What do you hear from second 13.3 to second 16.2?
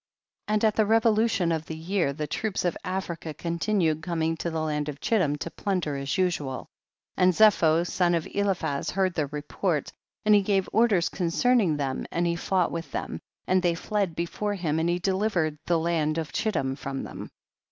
and they fled be fore him, and he delivered the land